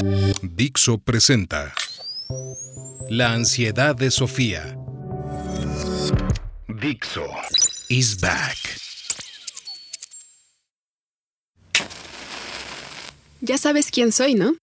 [0.00, 1.74] Dixo presenta
[3.08, 4.76] La ansiedad de Sofía.
[6.68, 7.26] Dixo
[7.88, 8.56] is back.
[13.40, 14.56] Ya sabes quién soy, ¿no?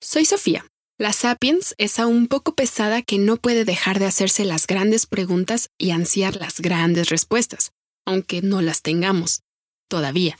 [0.00, 0.64] Soy Sofía.
[0.98, 5.68] La Sapiens es aún poco pesada que no puede dejar de hacerse las grandes preguntas
[5.76, 7.72] y ansiar las grandes respuestas,
[8.06, 9.42] aunque no las tengamos,
[9.88, 10.38] todavía.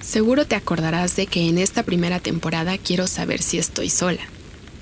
[0.00, 4.22] Seguro te acordarás de que en esta primera temporada quiero saber si estoy sola,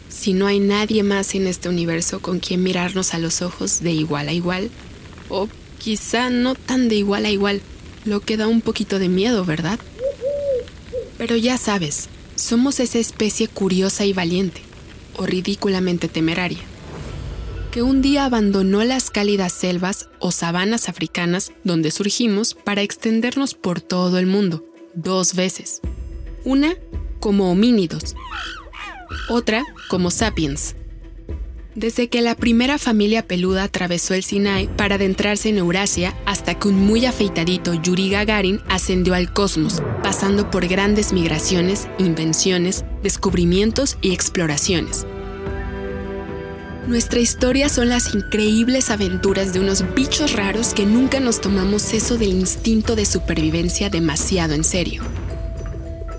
[0.09, 3.91] si no hay nadie más en este universo con quien mirarnos a los ojos de
[3.91, 4.71] igual a igual,
[5.29, 7.61] o quizá no tan de igual a igual,
[8.05, 9.79] lo que da un poquito de miedo, ¿verdad?
[11.19, 14.63] Pero ya sabes, somos esa especie curiosa y valiente,
[15.17, 16.63] o ridículamente temeraria,
[17.73, 23.81] que un día abandonó las cálidas selvas o sabanas africanas donde surgimos para extendernos por
[23.81, 24.68] todo el mundo,
[25.03, 25.81] dos veces.
[26.45, 26.75] Una
[27.21, 28.15] como homínidos,
[29.29, 30.75] otra como sapiens.
[31.75, 36.67] Desde que la primera familia peluda atravesó el Sinai para adentrarse en Eurasia hasta que
[36.67, 44.13] un muy afeitadito Yuri Gagarin ascendió al cosmos, pasando por grandes migraciones, invenciones, descubrimientos y
[44.13, 45.07] exploraciones.
[46.89, 52.17] Nuestra historia son las increíbles aventuras de unos bichos raros que nunca nos tomamos eso
[52.17, 55.03] del instinto de supervivencia demasiado en serio.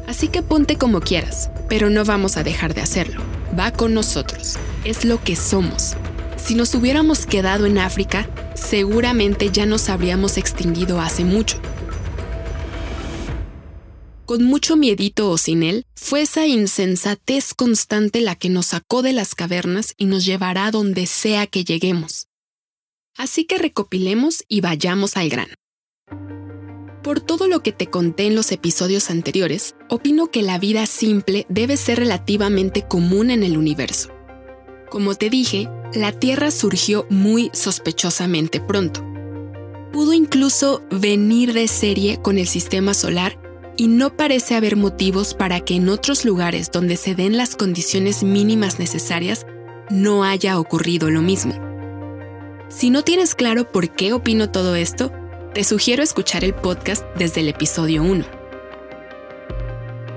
[0.06, 3.24] Así que ponte como quieras, pero no vamos a dejar de hacerlo.
[3.58, 5.96] Va con nosotros, es lo que somos.
[6.38, 11.60] Si nos hubiéramos quedado en África, seguramente ya nos habríamos extinguido hace mucho
[14.30, 19.12] con mucho miedito o sin él, fue esa insensatez constante la que nos sacó de
[19.12, 22.28] las cavernas y nos llevará donde sea que lleguemos.
[23.18, 25.56] Así que recopilemos y vayamos al grano.
[27.02, 31.48] Por todo lo que te conté en los episodios anteriores, opino que la vida simple
[31.50, 34.12] debe ser relativamente común en el universo.
[34.92, 39.04] Como te dije, la Tierra surgió muy sospechosamente pronto.
[39.92, 43.49] Pudo incluso venir de serie con el sistema solar
[43.80, 48.24] y no parece haber motivos para que en otros lugares donde se den las condiciones
[48.24, 49.46] mínimas necesarias
[49.90, 51.54] no haya ocurrido lo mismo.
[52.68, 55.14] Si no tienes claro por qué opino todo esto,
[55.54, 58.26] te sugiero escuchar el podcast desde el episodio 1.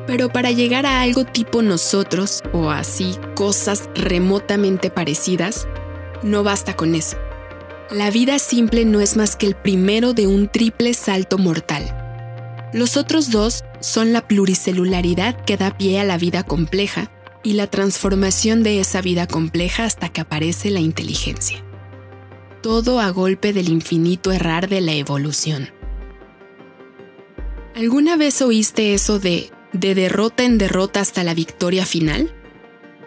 [0.09, 5.69] Pero para llegar a algo tipo nosotros, o así cosas remotamente parecidas,
[6.25, 7.17] no basta con eso.
[7.93, 12.02] La vida simple no es más que el primero de un triple salto mortal
[12.73, 17.11] los otros dos son la pluricelularidad que da pie a la vida compleja
[17.43, 21.65] y la transformación de esa vida compleja hasta que aparece la inteligencia.
[22.63, 25.69] Todo a golpe del infinito errar de la evolución.
[27.75, 32.33] ¿Alguna vez oíste eso de de derrota en derrota hasta la victoria final?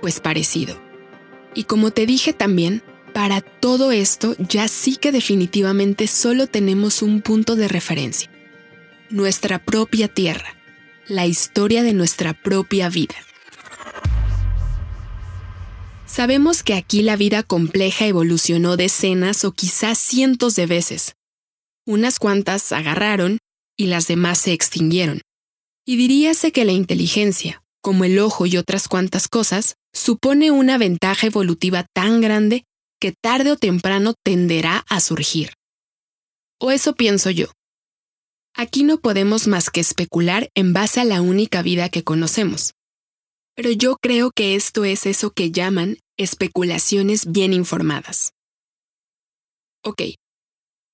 [0.01, 0.77] Pues parecido.
[1.53, 2.83] Y como te dije también,
[3.13, 8.29] para todo esto ya sí que definitivamente solo tenemos un punto de referencia
[9.09, 10.55] nuestra propia tierra,
[11.07, 13.15] la historia de nuestra propia vida.
[16.05, 21.13] Sabemos que aquí la vida compleja evolucionó decenas o quizás cientos de veces.
[21.85, 23.37] Unas cuantas agarraron
[23.77, 25.21] y las demás se extinguieron.
[25.85, 31.27] Y diríase que la inteligencia, como el ojo y otras cuantas cosas, supone una ventaja
[31.27, 32.63] evolutiva tan grande
[32.99, 35.53] que tarde o temprano tenderá a surgir.
[36.59, 37.47] O eso pienso yo.
[38.57, 42.73] Aquí no podemos más que especular en base a la única vida que conocemos.
[43.53, 48.31] Pero yo creo que esto es eso que llaman especulaciones bien informadas.
[49.83, 50.03] Ok,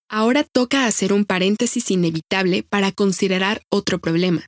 [0.10, 4.48] ahora toca hacer un paréntesis inevitable para considerar otro problema.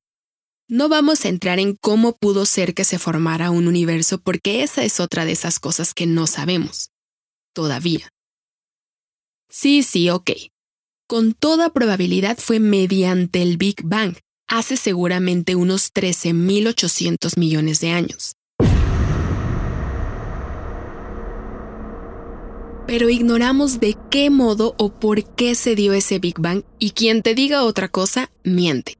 [0.67, 4.83] No vamos a entrar en cómo pudo ser que se formara un universo porque esa
[4.83, 6.89] es otra de esas cosas que no sabemos.
[7.53, 8.09] Todavía.
[9.49, 10.31] Sí, sí, ok
[11.13, 14.15] con toda probabilidad fue mediante el Big Bang,
[14.47, 18.35] hace seguramente unos 13.800 millones de años.
[22.87, 27.21] Pero ignoramos de qué modo o por qué se dio ese Big Bang y quien
[27.21, 28.97] te diga otra cosa, miente.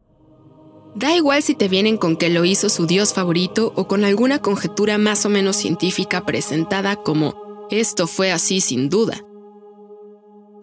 [0.94, 4.38] Da igual si te vienen con que lo hizo su dios favorito o con alguna
[4.38, 9.26] conjetura más o menos científica presentada como esto fue así sin duda.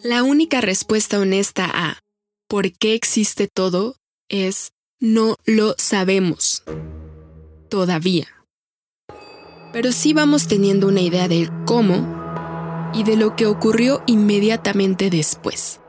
[0.03, 1.99] La única respuesta honesta a
[2.47, 3.97] ¿por qué existe todo?
[4.29, 6.63] es no lo sabemos.
[7.69, 8.27] Todavía.
[9.71, 15.79] Pero sí vamos teniendo una idea del cómo y de lo que ocurrió inmediatamente después.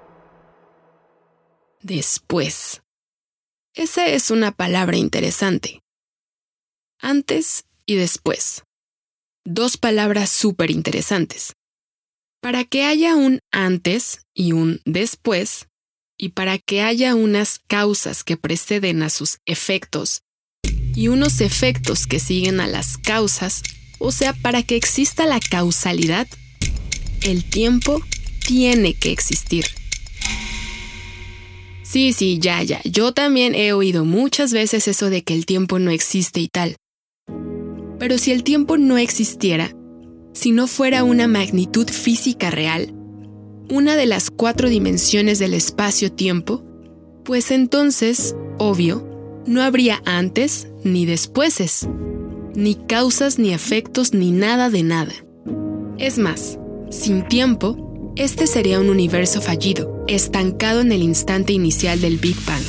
[1.80, 2.82] Después.
[3.74, 5.80] Esa es una palabra interesante.
[7.00, 8.62] Antes y después.
[9.44, 11.54] Dos palabras súper interesantes.
[12.42, 15.68] Para que haya un antes y un después,
[16.18, 20.22] y para que haya unas causas que preceden a sus efectos
[20.92, 23.62] y unos efectos que siguen a las causas,
[24.00, 26.26] o sea, para que exista la causalidad,
[27.22, 28.02] el tiempo
[28.44, 29.64] tiene que existir.
[31.84, 32.80] Sí, sí, ya, ya.
[32.82, 36.74] Yo también he oído muchas veces eso de que el tiempo no existe y tal.
[38.00, 39.72] Pero si el tiempo no existiera,
[40.32, 42.94] si no fuera una magnitud física real,
[43.68, 46.64] una de las cuatro dimensiones del espacio-tiempo,
[47.24, 49.08] pues entonces, obvio,
[49.46, 51.88] no habría antes ni despuéses,
[52.54, 55.12] ni causas ni efectos ni nada de nada.
[55.98, 56.58] Es más,
[56.90, 62.62] sin tiempo, este sería un universo fallido, estancado en el instante inicial del Big Bang.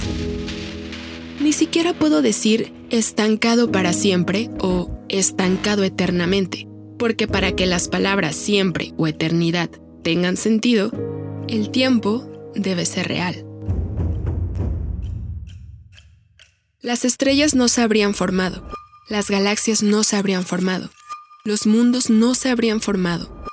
[1.42, 8.36] Ni siquiera puedo decir estancado para siempre o estancado eternamente, porque para que las palabras
[8.36, 9.70] siempre o eternidad
[10.04, 10.92] tengan sentido,
[11.48, 13.46] el tiempo debe ser real.
[16.82, 18.68] Las estrellas no se habrían formado,
[19.10, 20.90] las galaxias no se habrían formado,
[21.46, 23.44] los mundos no se habrían formado.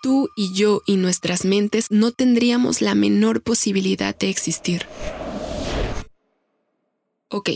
[0.00, 4.86] Tú y yo y nuestras mentes no tendríamos la menor posibilidad de existir.
[7.30, 7.50] Ok,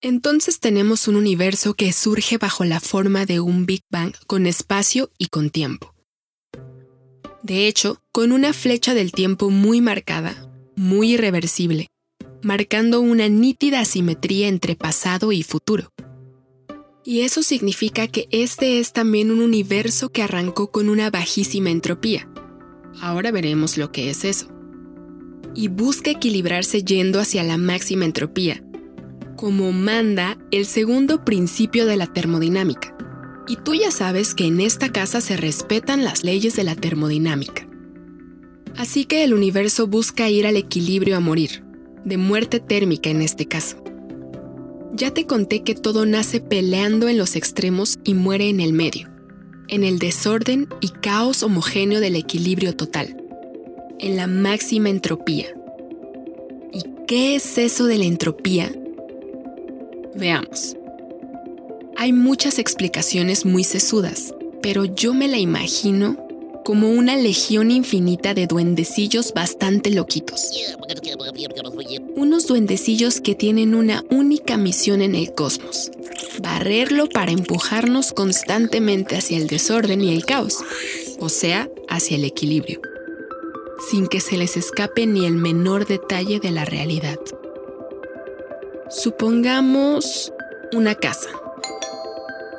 [0.00, 5.10] entonces tenemos un universo que surge bajo la forma de un Big Bang con espacio
[5.18, 5.94] y con tiempo.
[7.42, 11.88] De hecho, con una flecha del tiempo muy marcada, muy irreversible,
[12.42, 15.90] marcando una nítida asimetría entre pasado y futuro.
[17.04, 22.28] Y eso significa que este es también un universo que arrancó con una bajísima entropía.
[23.00, 24.48] Ahora veremos lo que es eso.
[25.54, 28.62] Y busca equilibrarse yendo hacia la máxima entropía,
[29.38, 32.92] como manda el segundo principio de la termodinámica.
[33.46, 37.66] Y tú ya sabes que en esta casa se respetan las leyes de la termodinámica.
[38.76, 41.62] Así que el universo busca ir al equilibrio a morir,
[42.04, 43.82] de muerte térmica en este caso.
[44.92, 49.08] Ya te conté que todo nace peleando en los extremos y muere en el medio,
[49.68, 53.16] en el desorden y caos homogéneo del equilibrio total,
[54.00, 55.46] en la máxima entropía.
[56.72, 58.72] ¿Y qué es eso de la entropía?
[60.18, 60.76] Veamos.
[61.96, 66.16] Hay muchas explicaciones muy sesudas, pero yo me la imagino
[66.64, 70.50] como una legión infinita de duendecillos bastante loquitos.
[72.16, 75.92] Unos duendecillos que tienen una única misión en el cosmos,
[76.42, 80.58] barrerlo para empujarnos constantemente hacia el desorden y el caos,
[81.20, 82.80] o sea, hacia el equilibrio,
[83.88, 87.18] sin que se les escape ni el menor detalle de la realidad.
[88.90, 90.32] Supongamos
[90.72, 91.28] una casa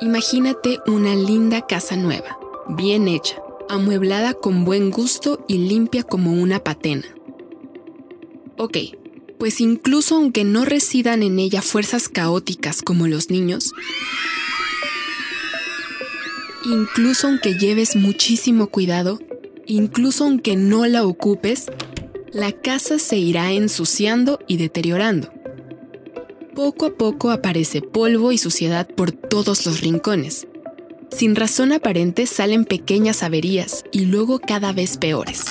[0.02, 2.38] Imagínate una linda casa nueva,
[2.68, 3.36] bien hecha,
[3.68, 7.04] amueblada con buen gusto y limpia como una patena.
[8.56, 8.78] Ok,
[9.38, 13.72] pues incluso aunque no residan en ella fuerzas caóticas como los niños,
[16.64, 19.18] incluso aunque lleves muchísimo cuidado,
[19.66, 21.66] incluso aunque no la ocupes,
[22.32, 25.39] la casa se irá ensuciando y deteriorando
[26.60, 30.46] poco a poco aparece polvo y suciedad por todos los rincones.
[31.10, 35.46] Sin razón aparente salen pequeñas averías y luego cada vez peores.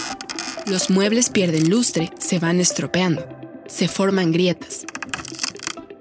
[0.67, 3.25] Los muebles pierden lustre, se van estropeando,
[3.65, 4.85] se forman grietas.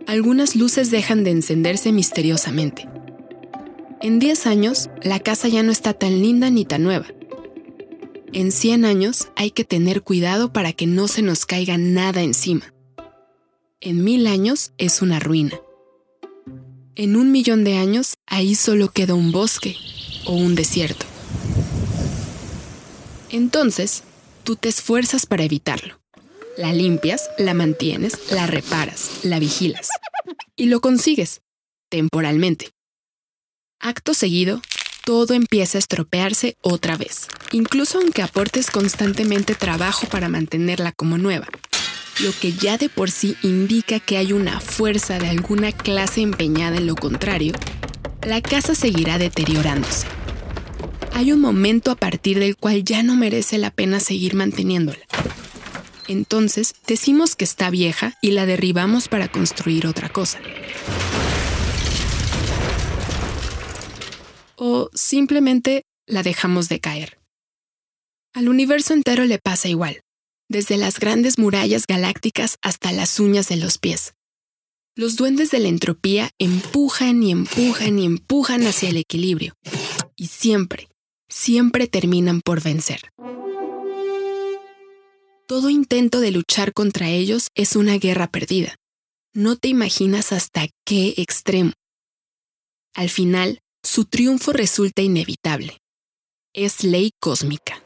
[0.07, 2.87] Algunas luces dejan de encenderse misteriosamente.
[4.03, 7.07] En 10 años, la casa ya no está tan linda ni tan nueva.
[8.35, 12.75] En 100 años hay que tener cuidado para que no se nos caiga nada encima
[13.81, 15.59] en mil años es una ruina.
[16.97, 19.77] En un millón de años ahí solo queda un bosque
[20.25, 21.07] o un desierto.
[23.31, 24.03] Entonces,
[24.43, 26.01] tú te esfuerzas para evitarlo.
[26.57, 29.89] La limpias, la mantienes, la reparas, la vigilas.
[30.57, 31.41] Y lo consigues,
[31.89, 32.71] temporalmente.
[33.79, 34.61] Acto seguido,
[35.05, 41.47] todo empieza a estropearse otra vez, incluso aunque aportes constantemente trabajo para mantenerla como nueva
[42.21, 46.77] lo que ya de por sí indica que hay una fuerza de alguna clase empeñada
[46.77, 47.53] en lo contrario,
[48.23, 50.07] la casa seguirá deteriorándose.
[51.13, 55.05] Hay un momento a partir del cual ya no merece la pena seguir manteniéndola.
[56.09, 60.41] Entonces decimos que está vieja y la derribamos para construir otra cosa.
[64.57, 67.19] O simplemente la dejamos de caer.
[68.35, 70.01] Al universo entero le pasa igual
[70.49, 74.15] desde las grandes murallas galácticas hasta las uñas de los pies.
[74.97, 79.55] Los duendes de la entropía empujan y empujan y empujan hacia el equilibrio.
[80.17, 80.89] Y siempre,
[81.29, 83.01] siempre terminan por vencer.
[85.47, 88.77] Todo intento de luchar contra ellos es una guerra perdida.
[89.33, 91.73] No te imaginas hasta qué extremo.
[92.95, 95.79] Al final, su triunfo resulta inevitable.
[96.53, 97.83] Es ley cósmica.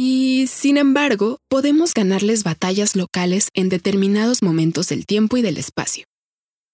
[0.00, 6.04] Y, sin embargo, podemos ganarles batallas locales en determinados momentos del tiempo y del espacio,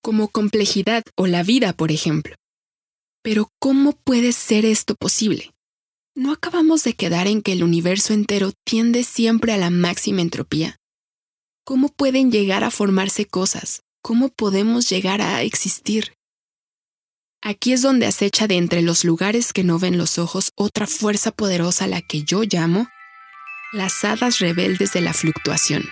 [0.02, 2.36] como complejidad o la vida, por ejemplo.
[3.22, 5.52] Pero ¿cómo puede ser esto posible?
[6.14, 10.76] ¿No acabamos de quedar en que el universo entero tiende siempre a la máxima entropía?
[11.64, 13.80] ¿Cómo pueden llegar a formarse cosas?
[14.02, 16.12] ¿Cómo podemos llegar a existir?
[17.40, 21.30] Aquí es donde acecha de entre los lugares que no ven los ojos otra fuerza
[21.30, 22.86] poderosa a la que yo llamo
[23.73, 25.85] las hadas rebeldes de la fluctuación.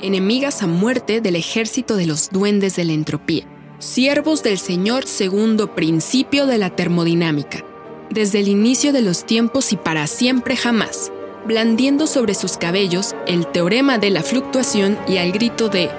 [0.00, 3.44] Enemigas a muerte del ejército de los duendes de la entropía,
[3.78, 7.64] siervos del Señor segundo principio de la termodinámica,
[8.10, 11.12] desde el inicio de los tiempos y para siempre jamás,
[11.46, 15.90] blandiendo sobre sus cabellos el teorema de la fluctuación y al grito de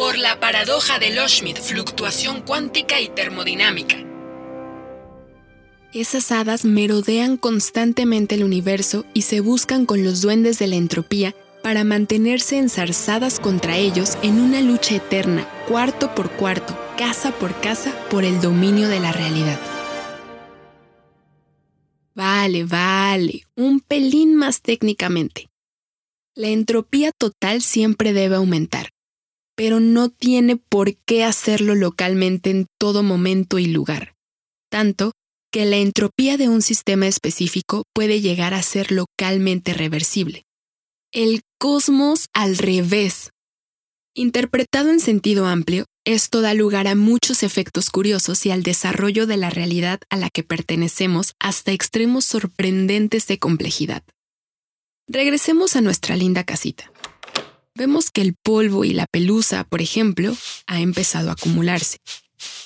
[0.00, 3.96] por la paradoja de Loschmidt, fluctuación cuántica y termodinámica,
[5.92, 11.34] esas hadas merodean constantemente el universo y se buscan con los duendes de la entropía
[11.62, 17.92] para mantenerse enzarzadas contra ellos en una lucha eterna, cuarto por cuarto, casa por casa,
[18.08, 19.60] por el dominio de la realidad.
[22.14, 25.48] Vale, vale, un pelín más técnicamente.
[26.34, 28.90] La entropía total siempre debe aumentar,
[29.56, 34.14] pero no tiene por qué hacerlo localmente en todo momento y lugar.
[34.70, 35.12] Tanto
[35.50, 40.44] que la entropía de un sistema específico puede llegar a ser localmente reversible.
[41.12, 43.30] El cosmos al revés.
[44.14, 49.36] Interpretado en sentido amplio, esto da lugar a muchos efectos curiosos y al desarrollo de
[49.36, 54.02] la realidad a la que pertenecemos hasta extremos sorprendentes de complejidad.
[55.06, 56.92] Regresemos a nuestra linda casita.
[57.74, 61.98] Vemos que el polvo y la pelusa, por ejemplo, ha empezado a acumularse.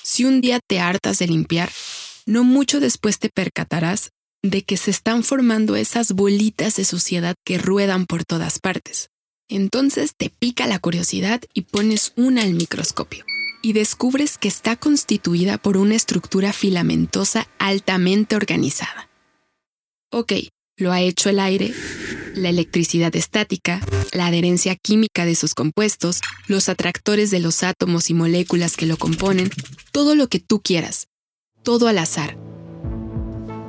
[0.03, 1.71] Si un día te hartas de limpiar,
[2.25, 7.57] no mucho después te percatarás de que se están formando esas bolitas de suciedad que
[7.57, 9.09] ruedan por todas partes.
[9.47, 13.25] Entonces te pica la curiosidad y pones una al microscopio
[13.61, 19.09] y descubres que está constituida por una estructura filamentosa altamente organizada.
[20.11, 20.33] Ok,
[20.77, 21.73] lo ha hecho el aire,
[22.35, 23.81] la electricidad estática,
[24.13, 28.97] la adherencia química de sus compuestos, los atractores de los átomos y moléculas que lo
[28.97, 29.49] componen,
[29.91, 31.07] todo lo que tú quieras
[31.65, 32.37] todo al azar.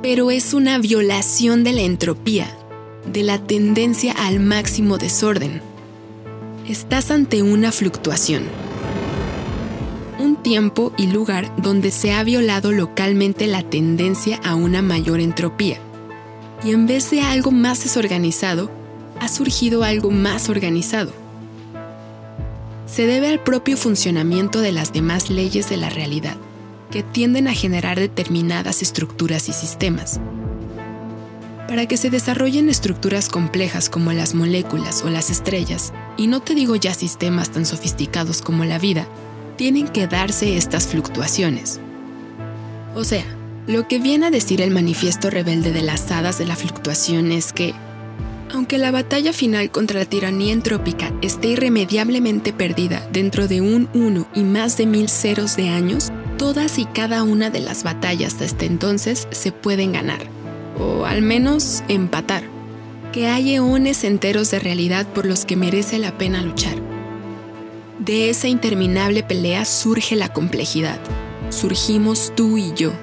[0.01, 2.47] Pero es una violación de la entropía,
[3.11, 5.61] de la tendencia al máximo desorden.
[6.69, 8.43] Estás ante una fluctuación.
[10.19, 15.79] Un tiempo y lugar donde se ha violado localmente la tendencia a una mayor entropía.
[16.63, 18.69] Y en vez de algo más desorganizado,
[19.19, 21.11] ha surgido algo más organizado.
[22.85, 26.37] Se debe al propio funcionamiento de las demás leyes de la realidad
[26.91, 30.19] que tienden a generar determinadas estructuras y sistemas.
[31.67, 36.55] Para que se desarrollen estructuras complejas como las moléculas o las estrellas, y no te
[36.55, 39.05] digo ya sistemas tan sofisticados como la vida,
[39.57, 41.81] tienen que darse estas fluctuaciones.
[42.95, 43.25] O sea,
[43.67, 47.51] lo que viene a decir el manifiesto rebelde de las hadas de la fluctuación es
[47.51, 47.73] que,
[48.53, 54.25] aunque la batalla final contra la tiranía entrópica esté irremediablemente perdida dentro de un uno
[54.33, 56.06] y más de mil ceros de años,
[56.37, 60.19] todas y cada una de las batallas desde entonces se pueden ganar,
[60.79, 62.43] o al menos empatar,
[63.11, 66.75] que hay eones enteros de realidad por los que merece la pena luchar.
[67.99, 70.99] De esa interminable pelea surge la complejidad,
[71.49, 72.93] surgimos tú y yo.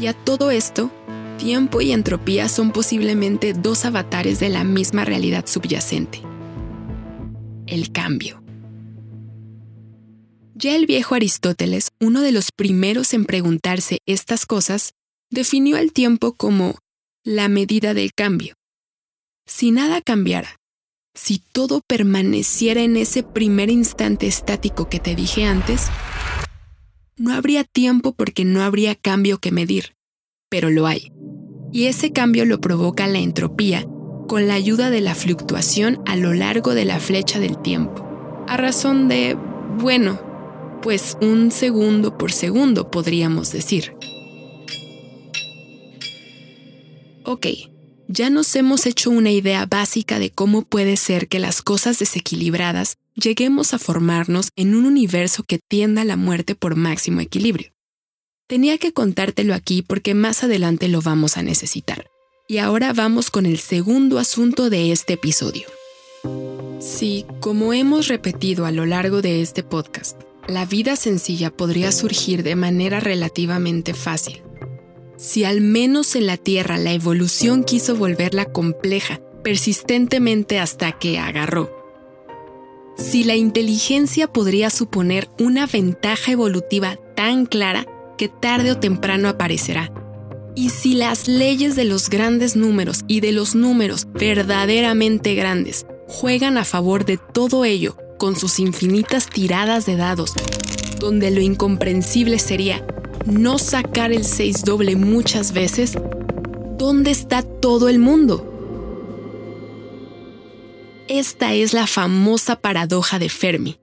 [0.00, 0.90] Y a todo esto,
[1.38, 6.22] tiempo y entropía son posiblemente dos avatares de la misma realidad subyacente.
[7.66, 8.41] El cambio.
[10.62, 14.92] Ya el viejo Aristóteles, uno de los primeros en preguntarse estas cosas,
[15.28, 16.78] definió el tiempo como
[17.24, 18.54] la medida del cambio.
[19.44, 20.60] Si nada cambiara,
[21.14, 25.88] si todo permaneciera en ese primer instante estático que te dije antes,
[27.16, 29.96] no habría tiempo porque no habría cambio que medir,
[30.48, 31.10] pero lo hay.
[31.72, 33.84] Y ese cambio lo provoca la entropía
[34.28, 38.56] con la ayuda de la fluctuación a lo largo de la flecha del tiempo, a
[38.56, 39.36] razón de,
[39.80, 40.30] bueno,
[40.82, 43.94] pues un segundo por segundo podríamos decir.
[47.24, 47.46] Ok,
[48.08, 52.96] ya nos hemos hecho una idea básica de cómo puede ser que las cosas desequilibradas
[53.14, 57.72] lleguemos a formarnos en un universo que tienda a la muerte por máximo equilibrio.
[58.48, 62.06] Tenía que contártelo aquí porque más adelante lo vamos a necesitar.
[62.48, 65.68] Y ahora vamos con el segundo asunto de este episodio.
[66.80, 72.42] Sí, como hemos repetido a lo largo de este podcast, la vida sencilla podría surgir
[72.42, 74.42] de manera relativamente fácil.
[75.16, 81.70] Si al menos en la Tierra la evolución quiso volverla compleja, persistentemente hasta que agarró.
[82.96, 87.86] Si la inteligencia podría suponer una ventaja evolutiva tan clara
[88.18, 89.92] que tarde o temprano aparecerá.
[90.54, 96.58] Y si las leyes de los grandes números y de los números verdaderamente grandes juegan
[96.58, 100.34] a favor de todo ello con sus infinitas tiradas de dados,
[101.00, 102.86] donde lo incomprensible sería
[103.26, 105.94] no sacar el 6 doble muchas veces,
[106.78, 108.48] ¿dónde está todo el mundo?
[111.08, 113.80] Esta es la famosa paradoja de Fermi,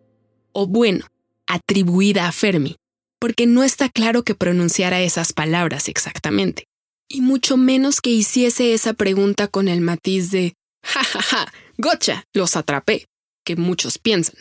[0.54, 1.06] o bueno,
[1.46, 2.78] atribuida a Fermi,
[3.20, 6.64] porque no está claro que pronunciara esas palabras exactamente,
[7.10, 12.24] y mucho menos que hiciese esa pregunta con el matiz de, ja, ja, ja, gocha,
[12.34, 13.09] los atrapé,
[13.50, 14.36] que muchos piensan.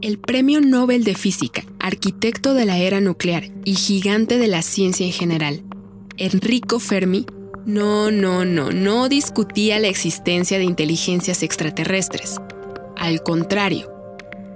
[0.00, 5.04] El Premio Nobel de Física, arquitecto de la era nuclear y gigante de la ciencia
[5.04, 5.62] en general,
[6.16, 7.26] Enrico Fermi,
[7.66, 12.36] no, no, no, no discutía la existencia de inteligencias extraterrestres.
[12.96, 13.92] Al contrario,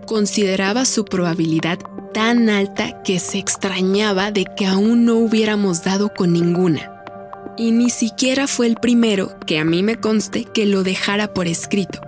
[0.07, 1.81] consideraba su probabilidad
[2.15, 7.05] tan alta que se extrañaba de que aún no hubiéramos dado con ninguna.
[7.59, 11.49] Y ni siquiera fue el primero, que a mí me conste, que lo dejara por
[11.49, 12.08] escrito.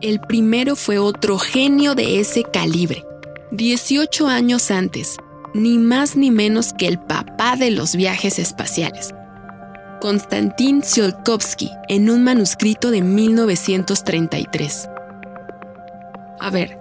[0.00, 3.04] El primero fue otro genio de ese calibre.
[3.50, 5.16] 18 años antes,
[5.54, 9.12] ni más ni menos que el papá de los viajes espaciales.
[10.00, 14.88] Konstantin Tsiolkovsky en un manuscrito de 1933.
[16.38, 16.78] A ver,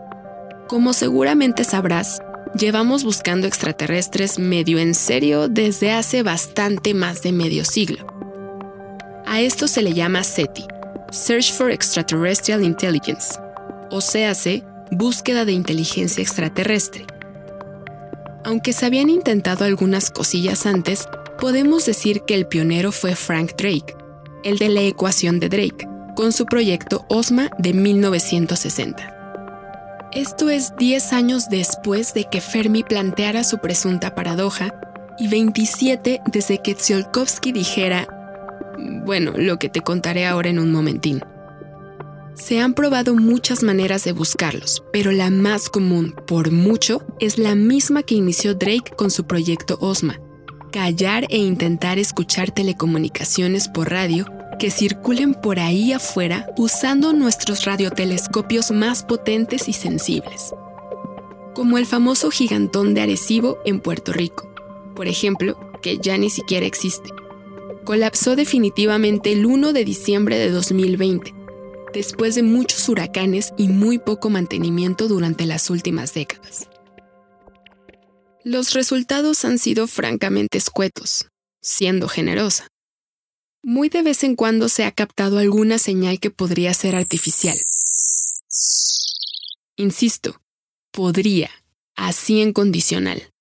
[0.67, 2.21] como seguramente sabrás,
[2.53, 8.05] llevamos buscando extraterrestres medio en serio desde hace bastante más de medio siglo.
[9.25, 10.65] A esto se le llama SETI,
[11.11, 13.39] Search for Extraterrestrial Intelligence,
[13.91, 17.05] o SEAC, Búsqueda de Inteligencia Extraterrestre.
[18.43, 21.07] Aunque se habían intentado algunas cosillas antes,
[21.39, 23.95] podemos decir que el pionero fue Frank Drake,
[24.43, 30.09] el de la ecuación de Drake, con su proyecto OSMA de 1960.
[30.11, 34.73] Esto es 10 años después de que Fermi planteara su presunta paradoja
[35.17, 38.07] y 27 desde que Tsiolkovsky dijera,
[38.77, 41.21] bueno, lo que te contaré ahora en un momentín.
[42.35, 47.55] Se han probado muchas maneras de buscarlos, pero la más común, por mucho, es la
[47.55, 50.19] misma que inició Drake con su proyecto OSMA,
[50.71, 54.25] callar e intentar escuchar telecomunicaciones por radio
[54.59, 60.53] que circulen por ahí afuera usando nuestros radiotelescopios más potentes y sensibles,
[61.55, 64.53] como el famoso gigantón de Arecibo en Puerto Rico,
[64.95, 67.09] por ejemplo, que ya ni siquiera existe.
[67.87, 71.33] Colapsó definitivamente el 1 de diciembre de 2020,
[71.93, 76.69] después de muchos huracanes y muy poco mantenimiento durante las últimas décadas.
[78.43, 81.29] Los resultados han sido francamente escuetos,
[81.61, 82.67] siendo generosa
[83.63, 87.61] muy de vez en cuando se ha captado alguna señal que podría ser artificial.
[89.75, 90.41] Insisto,
[90.91, 91.51] podría,
[91.93, 93.33] así en condicional.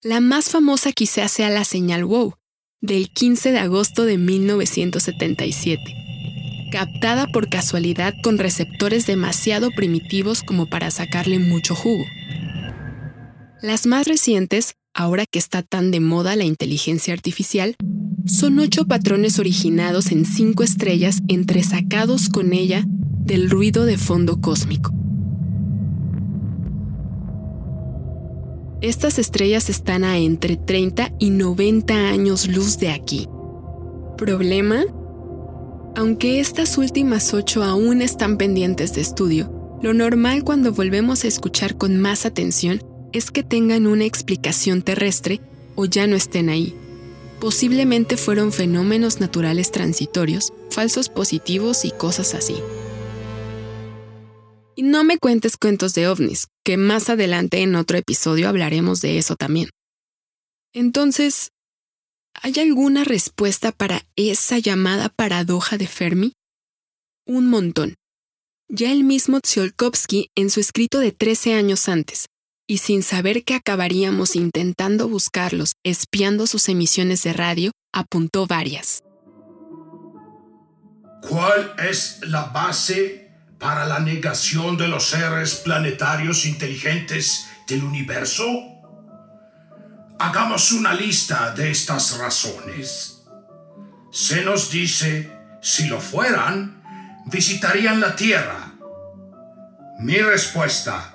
[0.00, 2.34] La más famosa quizá sea la señal WOW,
[2.82, 5.80] del 15 de agosto de 1977,
[6.72, 12.04] captada por casualidad con receptores demasiado primitivos como para sacarle mucho jugo.
[13.62, 17.76] Las más recientes, ahora que está tan de moda la inteligencia artificial,
[18.26, 24.92] son ocho patrones originados en cinco estrellas entresacados con ella del ruido de fondo cósmico.
[28.82, 33.28] Estas estrellas están a entre 30 y 90 años luz de aquí.
[34.18, 34.84] ¿Problema?
[35.96, 41.76] Aunque estas últimas ocho aún están pendientes de estudio, lo normal cuando volvemos a escuchar
[41.78, 45.40] con más atención es que tengan una explicación terrestre
[45.74, 46.76] o ya no estén ahí
[47.42, 52.54] posiblemente fueron fenómenos naturales transitorios, falsos positivos y cosas así.
[54.74, 59.18] Y no me cuentes cuentos de ovnis, que más adelante en otro episodio hablaremos de
[59.18, 59.68] eso también.
[60.72, 61.50] Entonces,
[62.34, 66.32] ¿hay alguna respuesta para esa llamada paradoja de Fermi?
[67.26, 67.94] Un montón.
[68.68, 72.26] Ya el mismo Tsiolkovsky, en su escrito de 13 años antes,
[72.66, 79.02] y sin saber que acabaríamos intentando buscarlos espiando sus emisiones de radio, apuntó varias.
[81.28, 83.21] ¿Cuál es la base
[83.62, 88.44] para la negación de los seres planetarios inteligentes del universo?
[90.18, 93.22] Hagamos una lista de estas razones.
[94.10, 95.30] Se nos dice,
[95.62, 96.82] si lo fueran,
[97.26, 98.72] visitarían la Tierra.
[100.00, 101.14] Mi respuesta,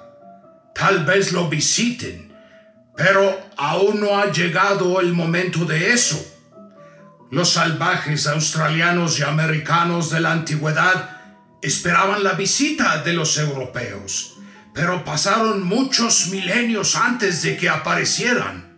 [0.74, 2.34] tal vez lo visiten,
[2.96, 6.18] pero aún no ha llegado el momento de eso.
[7.30, 11.17] Los salvajes australianos y americanos de la antigüedad
[11.62, 14.38] esperaban la visita de los europeos,
[14.74, 18.78] pero pasaron muchos milenios antes de que aparecieran.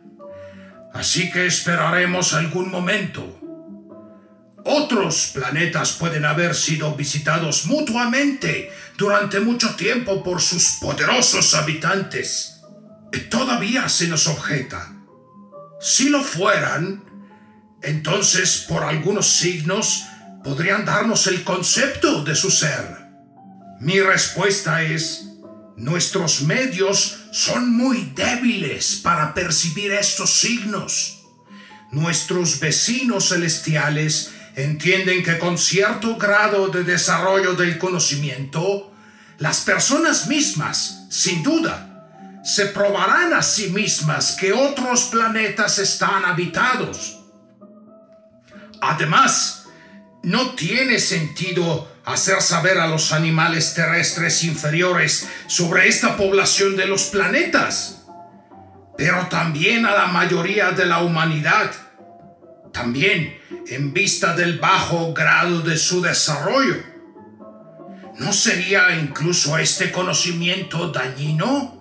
[0.94, 3.39] Así que esperaremos algún momento.
[4.65, 12.62] Otros planetas pueden haber sido visitados mutuamente durante mucho tiempo por sus poderosos habitantes.
[13.30, 14.94] Todavía se nos objeta.
[15.80, 17.04] Si lo fueran,
[17.82, 20.04] entonces por algunos signos
[20.43, 22.97] podrían darnos el concepto de su ser.
[23.80, 25.25] Mi respuesta es,
[25.78, 31.23] nuestros medios son muy débiles para percibir estos signos.
[31.91, 38.93] Nuestros vecinos celestiales entienden que con cierto grado de desarrollo del conocimiento,
[39.38, 41.86] las personas mismas, sin duda,
[42.43, 47.19] se probarán a sí mismas que otros planetas están habitados.
[48.82, 49.59] Además,
[50.23, 57.03] no tiene sentido hacer saber a los animales terrestres inferiores sobre esta población de los
[57.05, 58.05] planetas,
[58.97, 61.71] pero también a la mayoría de la humanidad.
[62.73, 66.84] También en vista del bajo grado de su desarrollo.
[68.17, 71.79] ¿No sería incluso este conocimiento dañino?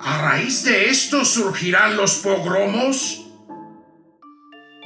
[0.00, 3.29] ¿A raíz de esto surgirán los pogromos?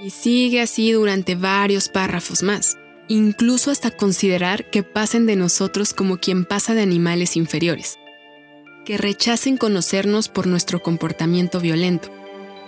[0.04, 2.76] Y sigue así durante varios párrafos más,
[3.08, 7.96] incluso hasta considerar que pasen de nosotros como quien pasa de animales inferiores,
[8.84, 12.10] que rechacen conocernos por nuestro comportamiento violento,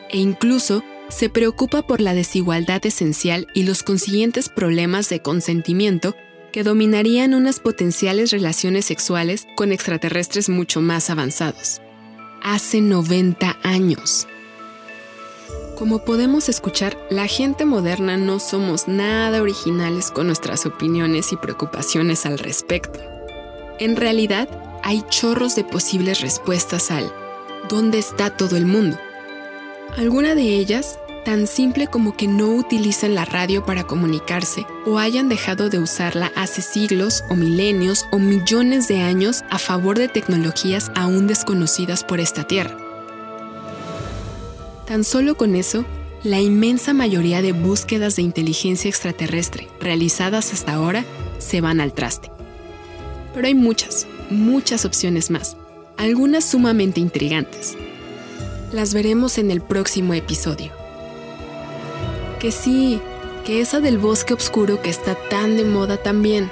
[0.08, 6.16] e incluso se preocupa por la desigualdad esencial y los consiguientes problemas de consentimiento
[6.52, 11.82] que dominarían unas potenciales relaciones sexuales con extraterrestres mucho más avanzados.
[12.42, 14.26] Hace 90 años.
[15.76, 22.24] Como podemos escuchar, la gente moderna no somos nada originales con nuestras opiniones y preocupaciones
[22.24, 22.98] al respecto.
[23.78, 24.48] En realidad,
[24.82, 27.12] hay chorros de posibles respuestas al
[27.68, 28.98] ¿dónde está todo el mundo?
[29.98, 35.28] Alguna de ellas tan simple como que no utilizan la radio para comunicarse o hayan
[35.28, 40.90] dejado de usarla hace siglos o milenios o millones de años a favor de tecnologías
[40.94, 42.85] aún desconocidas por esta Tierra.
[44.86, 45.84] Tan solo con eso,
[46.22, 51.04] la inmensa mayoría de búsquedas de inteligencia extraterrestre realizadas hasta ahora
[51.38, 52.30] se van al traste.
[53.34, 55.56] Pero hay muchas, muchas opciones más,
[55.96, 57.76] algunas sumamente intrigantes.
[58.72, 60.70] Las veremos en el próximo episodio.
[62.38, 63.00] Que sí,
[63.44, 66.50] que esa del bosque oscuro que está tan de moda también.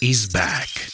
[0.00, 0.93] Is back.